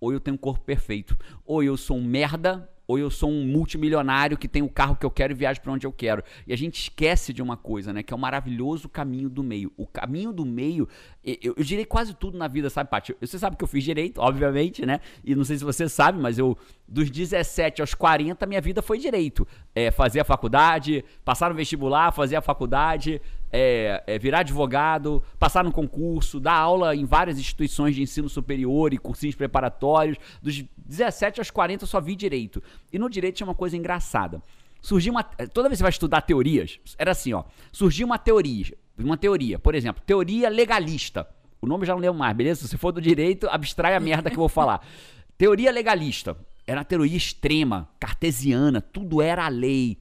[0.00, 1.16] ou eu tenho um corpo perfeito.
[1.44, 5.04] Ou eu sou um merda, ou eu sou um multimilionário que tem o carro que
[5.04, 6.22] eu quero e viajo pra onde eu quero.
[6.46, 8.02] E a gente esquece de uma coisa, né?
[8.02, 9.72] Que é o maravilhoso caminho do meio.
[9.76, 10.88] O caminho do meio,
[11.24, 13.16] eu, eu direi quase tudo na vida, sabe, Paty?
[13.20, 15.00] Você sabe que eu fiz direito, obviamente, né?
[15.24, 16.56] E não sei se você sabe, mas eu,
[16.88, 19.46] dos 17 aos 40, minha vida foi direito.
[19.74, 23.20] É, fazer a faculdade, passar no vestibular, fazer a faculdade,
[23.52, 28.92] é, é, virar advogado, passar no concurso, dar aula em várias instituições de ensino superior
[28.92, 30.18] e cursinhos preparatórios.
[30.40, 32.62] Dos 17 aos 40 eu só vi direito.
[32.92, 34.40] E no direito tinha uma coisa engraçada.
[34.80, 35.24] Surgiu uma.
[35.24, 37.44] Toda vez que você vai estudar teorias, era assim, ó.
[37.72, 38.76] Surgiu uma teoria.
[38.98, 41.28] Uma teoria, por exemplo, teoria legalista.
[41.60, 42.66] O nome já não lembro mais, beleza?
[42.66, 44.86] Se for do direito, abstrai a merda que eu vou falar.
[45.36, 46.36] Teoria legalista.
[46.66, 49.98] Era uma teoria extrema, cartesiana, tudo era a lei.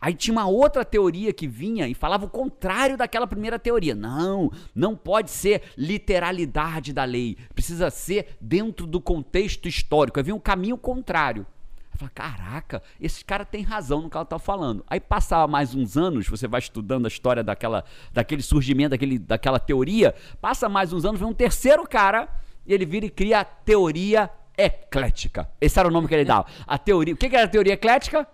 [0.00, 3.94] Aí tinha uma outra teoria que vinha e falava o contrário daquela primeira teoria.
[3.94, 7.36] Não, não pode ser literalidade da lei.
[7.54, 10.20] Precisa ser dentro do contexto histórico.
[10.20, 11.46] Aí um caminho contrário.
[11.92, 14.84] Eu falei, caraca, esse cara tem razão no que ela tá falando.
[14.86, 19.58] Aí passava mais uns anos, você vai estudando a história daquela, daquele surgimento, daquele, daquela
[19.58, 22.28] teoria, passa mais uns anos, vem um terceiro cara
[22.66, 25.48] e ele vira e cria a teoria eclética.
[25.60, 26.46] Esse era o nome que ele dava.
[26.66, 27.14] A teoria.
[27.14, 28.26] O que que era a teoria eclética?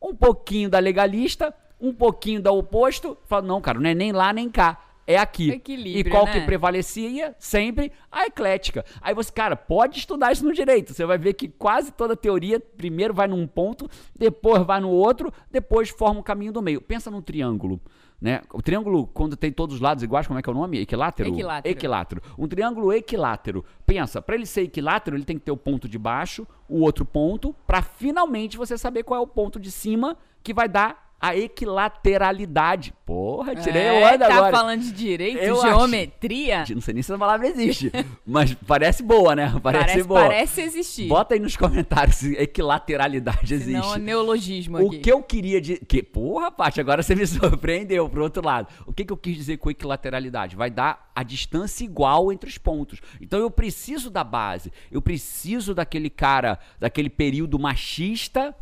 [0.00, 3.16] Um pouquinho da legalista, um pouquinho da oposto.
[3.26, 4.82] Fala, não, cara, não é nem lá nem cá.
[5.06, 5.50] É aqui.
[5.50, 6.44] Equilíbrio, e qual que né?
[6.44, 7.34] prevalecia?
[7.38, 8.84] Sempre a eclética.
[9.00, 10.92] Aí você, cara, pode estudar isso no direito.
[10.92, 15.32] Você vai ver que quase toda teoria primeiro vai num ponto, depois vai no outro,
[15.48, 16.80] depois forma um caminho do meio.
[16.80, 17.80] Pensa num triângulo.
[18.20, 18.40] Né?
[18.52, 20.80] O triângulo, quando tem todos os lados iguais, como é que é o nome?
[20.80, 21.28] Equilátero?
[21.28, 21.72] Equilátero.
[21.72, 22.22] Equilátero.
[22.38, 23.64] Um triângulo equilátero.
[23.84, 27.04] Pensa, para ele ser equilátero, ele tem que ter o ponto de baixo, o outro
[27.04, 31.34] ponto, para finalmente você saber qual é o ponto de cima que vai dar a
[31.36, 32.92] equilateralidade.
[33.04, 34.56] Porra, tirei é, o tá agora.
[34.56, 36.64] falando de direito, Eu geometria?
[36.68, 37.90] Não sei nem se essa palavra existe,
[38.26, 39.48] mas parece boa, né?
[39.62, 40.20] Parece, Parece, boa.
[40.22, 41.08] parece existir.
[41.08, 43.94] Bota aí nos comentários se equilateralidade Não, existe.
[43.94, 44.98] é neologismo O aqui.
[44.98, 45.84] que eu queria dizer.
[45.86, 48.68] Que, porra, Paty, agora você me surpreendeu pro outro lado.
[48.86, 50.56] O que, que eu quis dizer com equilateralidade?
[50.56, 53.00] Vai dar a distância igual entre os pontos.
[53.20, 54.72] Então eu preciso da base.
[54.90, 58.54] Eu preciso daquele cara, daquele período machista.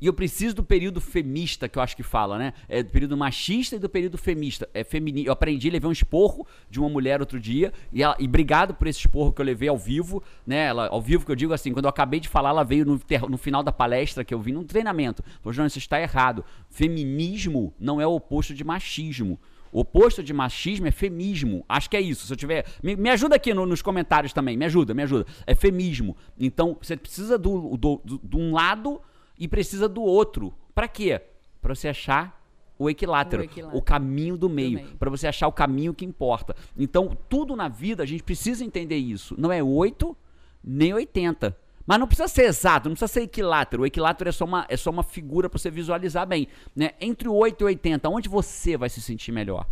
[0.00, 2.52] E eu preciso do período femista, que eu acho que fala, né?
[2.68, 4.68] É do período machista e do período femista.
[4.72, 5.24] É femini...
[5.26, 8.16] Eu aprendi, levei um esporro de uma mulher outro dia, e, ela...
[8.18, 10.66] e obrigado por esse esporro que eu levei ao vivo, né?
[10.66, 12.98] Ela, ao vivo que eu digo assim, quando eu acabei de falar, ela veio no,
[12.98, 15.22] ter- no final da palestra que eu vi num treinamento.
[15.40, 16.44] Falou, João, isso está errado.
[16.70, 19.38] Feminismo não é o oposto de machismo.
[19.70, 21.64] O oposto de machismo é femismo.
[21.68, 22.26] Acho que é isso.
[22.26, 22.64] Se eu tiver.
[22.82, 24.56] Me, me ajuda aqui no- nos comentários também.
[24.56, 25.26] Me ajuda, me ajuda.
[25.46, 26.16] É femismo.
[26.40, 29.00] Então, você precisa do, do, do- de um lado
[29.38, 30.52] e precisa do outro.
[30.74, 31.20] Pra quê?
[31.60, 32.38] Pra você achar
[32.78, 33.78] o equilátero, O equilátero.
[33.78, 34.96] o caminho do meio, meio.
[34.96, 36.54] Pra você achar o caminho que importa.
[36.76, 39.34] Então, tudo na vida a gente precisa entender isso.
[39.38, 40.16] Não é 8
[40.62, 41.56] nem 80.
[41.86, 43.82] Mas não precisa ser exato, não precisa ser equilátero.
[43.82, 46.46] O equilátero é só uma, é só uma figura para você visualizar bem.
[46.76, 46.90] Né?
[47.00, 49.66] Entre o 8 e o 80, onde você vai se sentir melhor?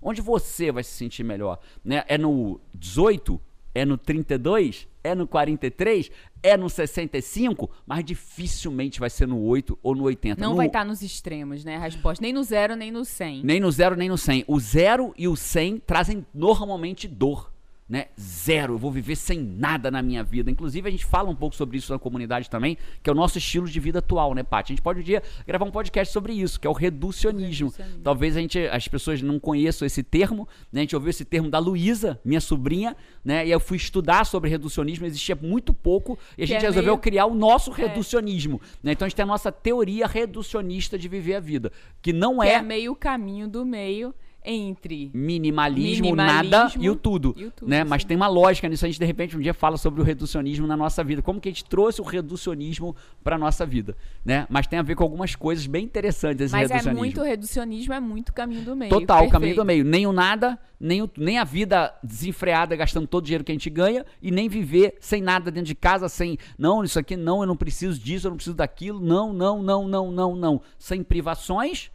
[0.00, 1.58] Onde você vai se sentir melhor?
[1.82, 2.04] Né?
[2.06, 3.40] É no 18?
[3.74, 4.86] É no 32?
[5.04, 6.10] É no 43?
[6.42, 7.70] É no 65?
[7.86, 10.40] Mas dificilmente vai ser no 8 ou no 80.
[10.40, 10.56] Não no...
[10.56, 11.76] vai estar nos extremos, né?
[11.76, 12.22] A resposta.
[12.22, 13.42] Nem no 0, nem no 100.
[13.42, 14.44] Nem no 0, nem no 100.
[14.46, 17.52] O 0 e o 100 trazem normalmente dor
[17.88, 18.06] né?
[18.18, 20.50] Zero, eu vou viver sem nada na minha vida.
[20.50, 23.38] Inclusive, a gente fala um pouco sobre isso na comunidade também, que é o nosso
[23.38, 24.72] estilo de vida atual, né, Paty?
[24.72, 27.68] A gente pode um dia gravar um podcast sobre isso, que é o reducionismo.
[27.68, 28.02] reducionismo.
[28.02, 30.80] Talvez a gente, as pessoas não conheçam esse termo, né?
[30.80, 33.46] A gente ouviu esse termo da Luísa, minha sobrinha, né?
[33.46, 37.02] E eu fui estudar sobre reducionismo, existia muito pouco, e a gente é resolveu meio...
[37.02, 37.74] criar o nosso é.
[37.74, 38.60] reducionismo.
[38.82, 38.92] Né?
[38.92, 42.46] Então a gente tem a nossa teoria reducionista de viver a vida, que não que
[42.46, 42.54] é.
[42.54, 47.68] É meio caminho do meio entre minimalismo, minimalismo nada e o tudo, e o tudo
[47.68, 47.84] né?
[47.84, 48.84] Mas tem uma lógica nisso.
[48.84, 51.48] A gente de repente um dia fala sobre o reducionismo na nossa vida, como que
[51.48, 54.46] a gente trouxe o reducionismo para nossa vida, né?
[54.50, 56.98] Mas tem a ver com algumas coisas bem interessantes esse Mas é reducionismo.
[56.98, 58.90] é muito reducionismo, é muito caminho do meio.
[58.90, 59.32] Total, perfeito.
[59.32, 59.84] caminho do meio.
[59.84, 63.54] Nem o nada, nem, o, nem a vida desenfreada gastando todo o dinheiro que a
[63.54, 67.40] gente ganha e nem viver sem nada dentro de casa, sem não, isso aqui não,
[67.40, 71.02] eu não preciso disso, eu não preciso daquilo, não, não, não, não, não, não, sem
[71.02, 71.90] privações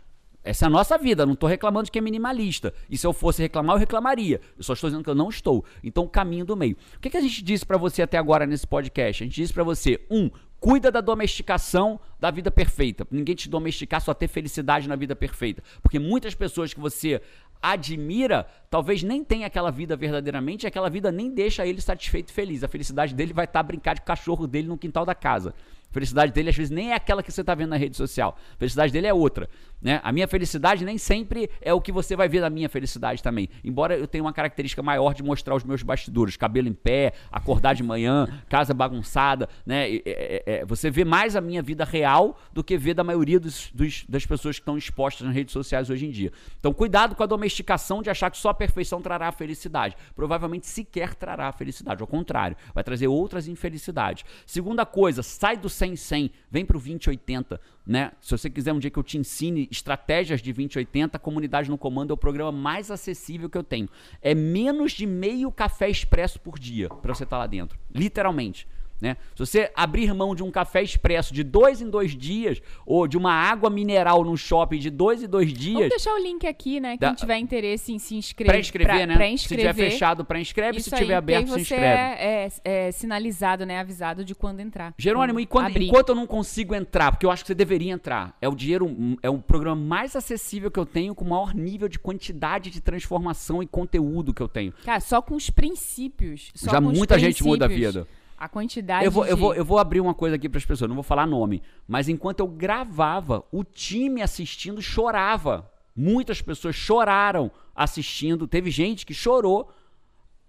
[0.48, 2.74] essa é a nossa vida, não estou reclamando de que é minimalista.
[2.90, 4.40] E se eu fosse reclamar, eu reclamaria.
[4.58, 5.66] Eu só estou dizendo que eu não estou.
[5.84, 6.78] Então, caminho do meio.
[6.96, 9.24] O que, que a gente disse para você até agora nesse podcast?
[9.24, 10.30] A gente disse para você, um,
[10.60, 13.06] cuida da domesticação da vida perfeita.
[13.12, 15.64] Ninguém te domesticar, só ter felicidade na vida perfeita.
[15.82, 17.22] Porque muitas pessoas que você
[17.62, 22.64] admira, talvez nem tenha aquela vida verdadeiramente, aquela vida nem deixa ele satisfeito e feliz.
[22.64, 25.54] A felicidade dele vai estar tá brincar de cachorro dele no quintal da casa.
[25.90, 28.38] A felicidade dele, às vezes, nem é aquela que você está vendo na rede social.
[28.56, 29.50] A felicidade dele é outra.
[29.82, 30.02] Né?
[30.04, 33.48] A minha felicidade nem sempre é o que você vai ver da minha felicidade também.
[33.64, 37.76] Embora eu tenha uma característica maior de mostrar os meus bastidores, cabelo em pé, acordar
[37.76, 39.48] de manhã, casa bagunçada.
[39.66, 39.96] Né?
[39.96, 43.40] É, é, é, você vê mais a minha vida real do que vê da maioria
[43.40, 46.32] dos, dos, das pessoas que estão expostas nas redes sociais hoje em dia.
[46.60, 49.96] Então, cuidado com a domesticação de achar que só a perfeição trará a felicidade.
[50.16, 52.02] Provavelmente sequer trará a felicidade.
[52.02, 54.26] Ao contrário, vai trazer outras infelicidades.
[54.46, 57.60] Segunda coisa, sai do 100-100, vem para o 20-80.
[57.86, 58.12] Né?
[58.20, 62.12] Se você quiser um dia que eu te ensine estratégias de 2080, Comunidade no Comando
[62.12, 63.90] é o programa mais acessível que eu tenho.
[64.22, 67.78] É menos de meio café expresso por dia para você estar tá lá dentro.
[67.94, 68.68] Literalmente.
[69.00, 69.16] Né?
[69.36, 73.18] Se você abrir mão de um café expresso de dois em dois dias, ou de
[73.18, 75.74] uma água mineral no shopping de dois em dois dias.
[75.74, 76.98] Vamos deixar o link aqui, né?
[76.98, 77.16] Quem da...
[77.16, 78.54] tiver interesse em se inscrever.
[78.54, 79.16] Pré-inscrever, né?
[79.16, 80.82] Pré se tiver fechado, pré-inscreve.
[80.82, 81.86] Se tiver aberto, se inscreve.
[81.86, 83.80] É, é, é, sinalizado, né?
[83.80, 84.94] Avisado de quando entrar.
[84.98, 88.50] Jerônimo, quando, enquanto eu não consigo entrar, porque eu acho que você deveria entrar, é
[88.50, 92.00] o dinheiro, é o programa mais acessível que eu tenho, com o maior nível de
[92.00, 94.74] quantidade de transformação e conteúdo que eu tenho.
[94.84, 96.52] Cara, só com os princípios.
[96.56, 98.08] Já muita gente muda a vida.
[98.38, 99.32] A quantidade eu vou, de...
[99.32, 101.64] eu vou, eu vou abrir uma coisa aqui para as pessoas, não vou falar nome,
[101.88, 105.72] mas enquanto eu gravava, o time assistindo chorava.
[105.96, 108.48] Muitas pessoas choraram assistindo.
[108.48, 109.74] Teve gente que chorou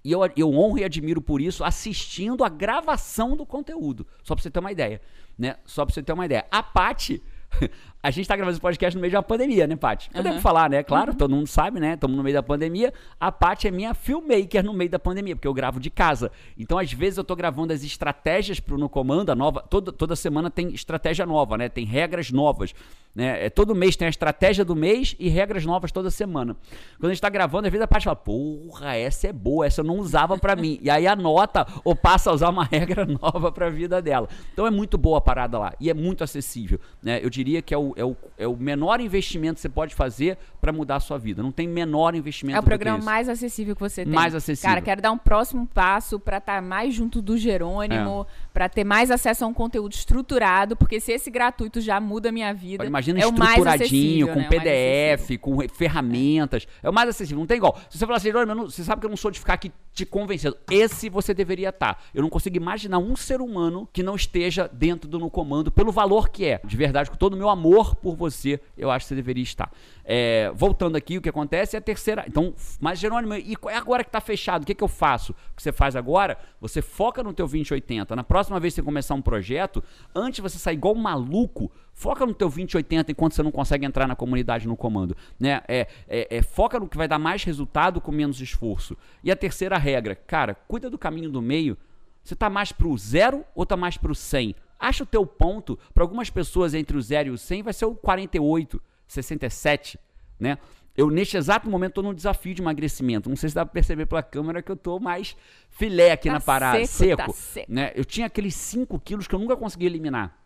[0.04, 4.06] e eu, eu honro e admiro por isso, assistindo a gravação do conteúdo.
[4.22, 5.00] Só para você ter uma ideia,
[5.38, 5.56] né?
[5.64, 6.46] Só para você ter uma ideia.
[6.50, 7.22] A Pati
[8.00, 10.08] a gente tá gravando esse podcast no meio de uma pandemia, né, Paty?
[10.14, 10.22] Eu uhum.
[10.22, 10.82] devo falar, né?
[10.84, 11.18] Claro, uhum.
[11.18, 11.94] todo mundo sabe, né?
[11.94, 12.92] Estamos no meio da pandemia.
[13.18, 16.30] A Paty é minha filmmaker no meio da pandemia, porque eu gravo de casa.
[16.56, 19.62] Então, às vezes, eu tô gravando as estratégias pro No Comando, a nova.
[19.62, 21.68] Toda, toda semana tem estratégia nova, né?
[21.68, 22.72] Tem regras novas.
[23.18, 23.46] Né?
[23.46, 26.56] É, todo mês tem a estratégia do mês e regras novas toda semana.
[27.00, 29.80] Quando a gente tá gravando, às vezes a Paty fala, porra, essa é boa, essa
[29.80, 30.78] eu não usava para mim.
[30.80, 34.28] E aí anota ou passa a usar uma regra nova pra vida dela.
[34.52, 35.72] Então é muito boa a parada lá.
[35.80, 36.78] E é muito acessível.
[37.02, 37.18] Né?
[37.20, 40.38] Eu diria que é o, é o, é o menor investimento que você pode fazer
[40.60, 41.42] para mudar a sua vida.
[41.42, 42.56] Não tem menor investimento.
[42.56, 44.14] É o programa mais acessível que você tem.
[44.14, 44.70] Mais acessível.
[44.70, 48.48] Cara, quero dar um próximo passo para estar tá mais junto do Jerônimo, é.
[48.52, 52.32] para ter mais acesso a um conteúdo estruturado, porque se esse gratuito já muda a
[52.32, 54.48] minha vida, imagina é estruturadinho, com né?
[54.48, 56.68] PDF, com ferramentas.
[56.80, 57.40] É o mais acessível.
[57.40, 57.76] Não tem igual.
[57.90, 60.06] Se você falar assim, Jerônimo, você sabe que eu não sou de ficar aqui te
[60.06, 60.56] convencendo.
[60.70, 61.94] Esse você deveria estar.
[61.94, 62.00] Tá.
[62.14, 65.90] Eu não consigo imaginar um ser humano que não esteja dentro do no comando pelo
[65.90, 66.60] valor que é.
[66.64, 69.70] De verdade, com todo o meu amor por você, eu acho que você deveria estar.
[70.04, 72.24] É, voltando aqui, o que acontece é a terceira.
[72.26, 75.32] Então, mas Jerônimo, e agora que está fechado, o que, que eu faço?
[75.52, 76.38] O que você faz agora?
[76.60, 78.16] Você foca no teu 2080.
[78.16, 79.82] Na próxima vez que você começar um projeto,
[80.14, 84.06] antes você sair igual um maluco, foca no teu 2080 enquanto você não consegue entrar
[84.06, 85.16] na comunidade no comando.
[85.38, 85.60] Né?
[85.66, 88.96] É, é, é, foca no que vai dar mais resultado com menos esforço.
[89.22, 91.76] E a terceira regra, cara, cuida do caminho do meio.
[92.22, 94.54] Você está mais para o zero ou está mais para o 100?
[94.78, 95.78] Acha o teu ponto.
[95.92, 98.80] Para algumas pessoas, entre o zero e o 100 vai ser o 48.
[99.08, 99.98] 67,
[100.38, 100.58] né?
[100.96, 103.28] Eu, neste exato momento, estou num desafio de emagrecimento.
[103.28, 105.36] Não sei se dá para perceber pela câmera que eu estou mais
[105.70, 106.92] filé aqui tá na parada, seco.
[106.92, 107.72] seco, tá seco.
[107.72, 107.92] Né?
[107.94, 110.36] Eu tinha aqueles 5 quilos que eu nunca consegui eliminar.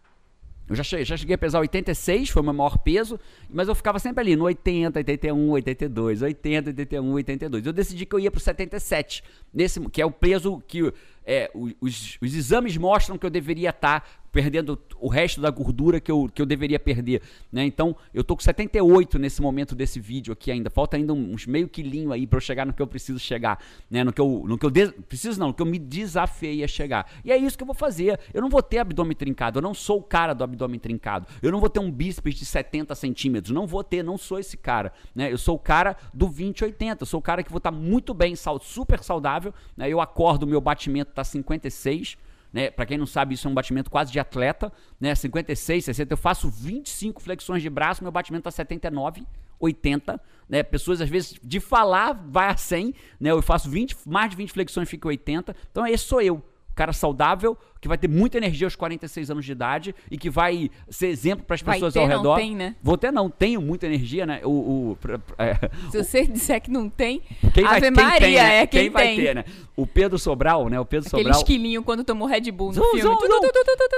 [0.68, 3.18] Eu já cheguei, já cheguei a pesar 86, foi o meu maior peso,
[3.50, 7.66] mas eu ficava sempre ali no 80, 81, 82, 80, 81, 82.
[7.66, 10.92] Eu decidi que eu ia pro 77, nesse, que é o peso que
[11.24, 16.00] é, os, os exames mostram que eu deveria estar tá perdendo o resto da gordura
[16.00, 17.20] que eu, que eu deveria perder,
[17.52, 17.64] né?
[17.64, 20.70] Então, eu tô com 78 nesse momento desse vídeo aqui ainda.
[20.70, 24.02] Falta ainda uns meio quilinho aí para eu chegar no que eu preciso chegar, né?
[24.02, 26.68] No que eu, no que eu de, preciso não, no que eu me desafiei a
[26.68, 27.06] chegar.
[27.22, 28.18] E é isso que eu vou fazer.
[28.32, 31.26] Eu não vou ter abdômen trincado, eu não sou o cara do abdômen trincado.
[31.42, 34.56] Eu não vou ter um bíceps de 70 centímetros, não vou ter, não sou esse
[34.56, 35.30] cara, né?
[35.30, 37.76] Eu sou o cara do 20 80, eu sou o cara que vou estar tá
[37.76, 39.90] muito bem, super saudável, né?
[39.90, 42.16] Eu acordo, meu batimento tá 56,
[42.52, 42.70] né?
[42.70, 45.14] Para quem não sabe, isso é um batimento quase de atleta, né?
[45.14, 49.26] 56, 60, eu faço 25 flexões de braço, meu batimento tá 79,
[49.58, 50.62] 80, né?
[50.62, 53.30] Pessoas às vezes de falar vai a 100, né?
[53.30, 55.56] Eu faço 20, mais de 20 flexões, fica 80.
[55.70, 56.42] Então esse sou eu
[56.74, 60.70] cara saudável, que vai ter muita energia aos 46 anos de idade e que vai
[60.88, 62.22] ser exemplo para as pessoas ter, ao redor.
[62.22, 62.76] Não tem, né?
[62.80, 64.40] Vou ter, não, tenho muita energia, né?
[64.44, 64.98] O, o
[65.36, 65.54] é,
[65.90, 67.20] Se você disser que não tem,
[67.52, 68.56] quem Ave vai, Maria quem tem, né?
[68.56, 69.16] é quem, quem vai tem.
[69.16, 69.44] ter, né?
[69.76, 70.78] O Pedro Sobral, né?
[70.78, 71.40] O Pedro Aquele Sobral.
[71.40, 73.16] esquilinho quando tomou Red Bull no filme.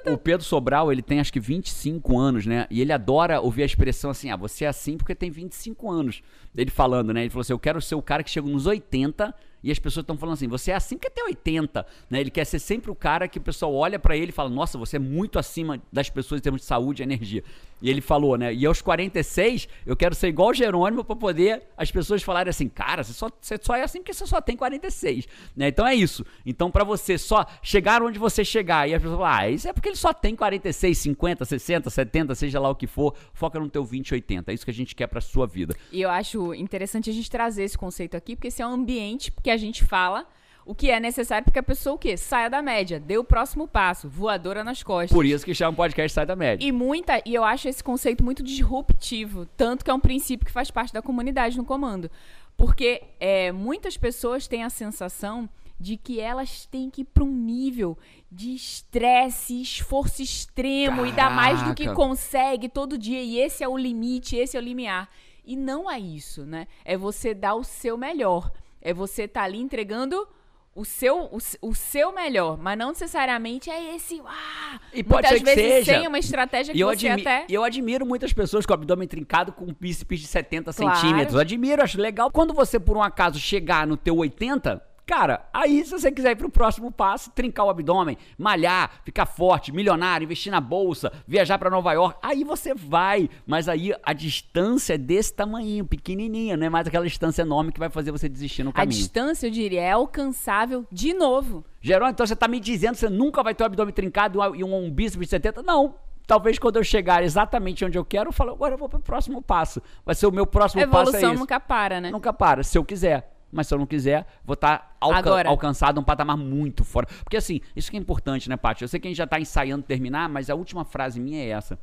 [0.07, 2.67] O Pedro Sobral, ele tem acho que 25 anos, né?
[2.71, 6.23] E ele adora ouvir a expressão assim: ah, você é assim porque tem 25 anos.
[6.57, 7.21] Ele falando, né?
[7.21, 10.05] Ele falou assim: eu quero ser o cara que chega nos 80 e as pessoas
[10.05, 12.21] estão falando assim: você é assim porque tem 80, né?
[12.21, 14.79] Ele quer ser sempre o cara que o pessoal olha para ele e fala: nossa,
[14.79, 17.43] você é muito acima das pessoas em termos de saúde e energia.
[17.83, 18.55] E ele falou, né?
[18.55, 23.05] E aos 46, eu quero ser igual Jerônimo para poder as pessoas falarem assim: cara,
[23.05, 25.69] você só, você só é assim porque você só tem 46, né?
[25.69, 26.25] Então é isso.
[26.47, 29.73] Então, para você só chegar onde você chegar e as pessoas falam: ah, isso é
[29.73, 33.69] porque ele só tem 46, 50, 60, 70, seja lá o que for, foca no
[33.69, 34.51] teu 20, 80.
[34.51, 35.77] É isso que a gente quer para sua vida.
[35.93, 39.33] E eu acho interessante a gente trazer esse conceito aqui, porque esse é um ambiente
[39.43, 40.27] que a gente fala
[40.67, 42.17] o que é necessário para que a pessoa o quê?
[42.17, 45.13] Saia da média, dê o próximo passo, voadora nas costas.
[45.13, 46.67] Por isso que chama podcast Sai da Média.
[46.67, 50.53] E muita, e eu acho esse conceito muito disruptivo, tanto que é um princípio que
[50.53, 52.11] faz parte da comunidade no comando.
[52.57, 55.49] Porque é, muitas pessoas têm a sensação
[55.79, 57.99] de que elas têm que ir para um nível
[58.31, 62.03] de estresse, esforço extremo e dar mais do que Caraca.
[62.03, 63.21] consegue todo dia.
[63.21, 65.11] E esse é o limite, esse é o limiar.
[65.45, 66.67] E não é isso, né?
[66.85, 68.51] É você dar o seu melhor.
[68.81, 70.27] É você estar ali entregando
[70.75, 72.59] o seu, o, o seu melhor.
[72.59, 74.21] Mas não necessariamente é esse.
[74.27, 75.99] Ah, E pode muitas ser que vezes seja.
[75.99, 77.47] sem uma estratégia E que eu, você até.
[77.49, 80.97] eu admiro muitas pessoas com o abdômen trincado com um bíceps de 70 Claro.
[80.97, 81.37] centímetros.
[81.39, 82.31] Admiro, acho legal.
[82.31, 86.37] Quando você, por um acaso, chegar no teu 80, cara, aí se você quiser ir
[86.37, 91.71] pro próximo passo, trincar o abdômen, malhar, ficar forte, milionário, investir na bolsa, viajar pra
[91.71, 93.29] Nova York, aí você vai.
[93.47, 97.79] Mas aí a distância é desse tamanho, pequenininha, não é mais aquela distância enorme que
[97.79, 98.91] vai fazer você desistir no A caminho.
[98.99, 101.65] distância, eu diria, é alcançável de novo.
[101.81, 104.65] Geraldo, então você tá me dizendo que você nunca vai ter um abdômen trincado e
[104.65, 105.63] um, um bíceps de 70?
[105.63, 105.95] Não.
[106.27, 109.43] Talvez quando eu chegar exatamente onde eu quero, eu falo, agora eu vou pro próximo
[109.43, 109.83] passo.
[110.07, 111.41] Vai ser o meu próximo A passo é evolução esse.
[111.41, 112.11] nunca para, né?
[112.11, 113.34] Nunca para, se eu quiser.
[113.55, 115.49] Mas se eu não quiser, vou estar Agora.
[115.49, 117.07] alcançado um patamar muito fora.
[117.23, 118.83] Porque assim, isso que é importante, né, Paty?
[118.83, 121.51] Eu sei que a gente já tá ensaiando terminar, mas a última frase minha é
[121.51, 121.79] essa.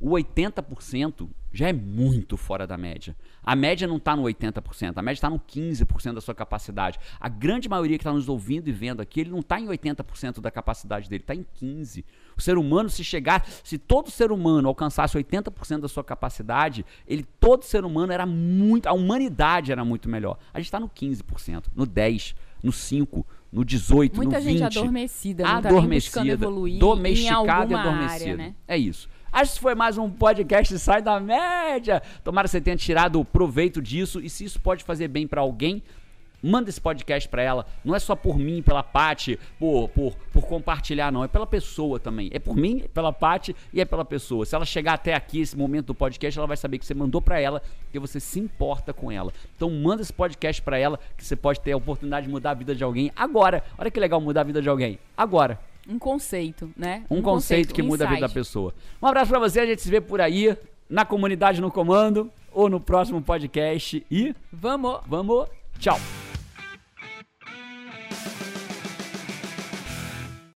[0.00, 3.16] O 80% já é muito fora da média.
[3.42, 6.98] A média não está no 80%, a média está no 15% da sua capacidade.
[7.18, 10.40] A grande maioria que está nos ouvindo e vendo aqui, ele não está em 80%
[10.40, 12.04] da capacidade dele, está em 15%.
[12.36, 17.24] O ser humano, se chegar, se todo ser humano alcançasse 80% da sua capacidade, ele,
[17.40, 20.38] todo ser humano era muito, a humanidade era muito melhor.
[20.52, 24.48] A gente está no 15%, no 10%, no 5%, no 18%, Muita no 20%.
[24.50, 28.12] gente adormecida, não tá nem buscando evoluir domesticada e adormecida.
[28.12, 28.54] área, né?
[28.68, 29.08] É isso.
[29.32, 32.02] Acho que foi mais um podcast Sai da Média.
[32.24, 34.20] Tomara que você tenha tirado proveito disso.
[34.20, 35.82] E se isso pode fazer bem pra alguém,
[36.42, 37.66] manda esse podcast pra ela.
[37.84, 41.24] Não é só por mim, pela Paty, por, por, por compartilhar, não.
[41.24, 42.30] É pela pessoa também.
[42.32, 44.46] É por mim, pela Paty e é pela pessoa.
[44.46, 47.20] Se ela chegar até aqui, esse momento do podcast, ela vai saber que você mandou
[47.20, 47.60] pra ela,
[47.92, 49.32] que você se importa com ela.
[49.54, 52.54] Então manda esse podcast pra ela, que você pode ter a oportunidade de mudar a
[52.54, 53.62] vida de alguém agora.
[53.76, 54.98] Olha que legal mudar a vida de alguém.
[55.16, 55.58] Agora.
[55.88, 57.04] Um conceito, né?
[57.10, 58.74] Um, conceito, que um muda a vida da pessoa.
[59.00, 60.56] Um abraço pra você, a gente se vê por aí,
[60.88, 64.04] na comunidade no comando, ou no próximo podcast.
[64.10, 65.00] E Vamos!
[65.06, 65.46] vamos,
[65.78, 65.98] tchau!